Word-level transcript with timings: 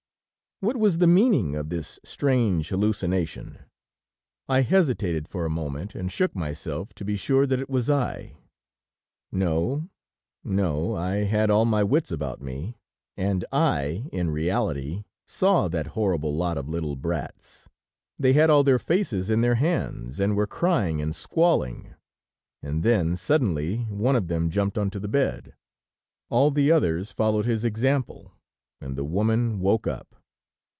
What 0.63 0.77
was 0.77 0.99
the 0.99 1.07
meaning 1.07 1.55
of 1.55 1.69
this 1.69 1.99
strange 2.03 2.69
hallucination? 2.69 3.57
I 4.47 4.61
hesitated 4.61 5.27
for 5.27 5.43
a 5.43 5.49
moment, 5.49 5.95
and 5.95 6.11
shook 6.11 6.35
myself 6.35 6.93
to 6.93 7.03
be 7.03 7.17
sure 7.17 7.47
that 7.47 7.59
it 7.59 7.67
was 7.67 7.89
I. 7.89 8.37
No, 9.31 9.89
no, 10.43 10.95
I 10.95 11.23
had 11.23 11.49
all 11.49 11.65
my 11.65 11.83
wits 11.83 12.11
about 12.11 12.43
me, 12.43 12.77
and 13.17 13.43
I 13.51 14.07
in 14.11 14.29
reality 14.29 15.03
saw 15.27 15.67
that 15.69 15.87
horrible 15.97 16.35
lot 16.35 16.59
of 16.59 16.69
little 16.69 16.95
brats; 16.95 17.67
they 18.19 18.39
all 18.39 18.59
had 18.59 18.65
their 18.67 18.77
faces 18.77 19.31
in 19.31 19.41
their 19.41 19.55
hands, 19.55 20.19
and 20.19 20.35
were 20.37 20.45
crying 20.45 21.01
and 21.01 21.15
squalling, 21.15 21.95
and 22.61 22.83
then 22.83 23.15
suddenly 23.15 23.77
one 23.89 24.15
of 24.15 24.27
them 24.27 24.51
jumped 24.51 24.77
onto 24.77 24.99
the 24.99 25.07
bed; 25.07 25.55
all 26.29 26.51
the 26.51 26.71
others 26.71 27.11
followed 27.11 27.47
his 27.47 27.65
example, 27.65 28.31
and 28.79 28.95
the 28.95 29.03
woman 29.03 29.59
woke 29.59 29.87
up. 29.87 30.17